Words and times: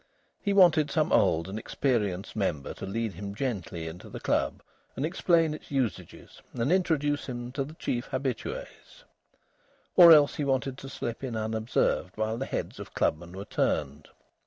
He 0.41 0.51
wanted 0.51 0.89
some 0.89 1.11
old 1.13 1.47
and 1.47 1.59
experienced 1.59 2.35
member 2.35 2.73
to 2.73 2.87
lead 2.87 3.13
him 3.13 3.35
gently 3.35 3.87
into 3.87 4.09
the 4.09 4.19
club 4.19 4.63
and 4.95 5.05
explain 5.05 5.53
its 5.53 5.69
usages 5.69 6.41
and 6.55 6.71
introduce 6.71 7.27
him 7.27 7.51
to 7.51 7.63
the 7.63 7.75
chief 7.75 8.09
habitués. 8.09 9.03
Or 9.95 10.11
else 10.11 10.33
he 10.37 10.43
wanted 10.43 10.79
to 10.79 10.89
slip 10.89 11.23
in 11.23 11.35
unobserved 11.35 12.17
while 12.17 12.39
the 12.39 12.47
heads 12.47 12.79
of 12.79 12.95
clubmen 12.95 13.33
were 13.37 13.45
turned. 13.45 14.07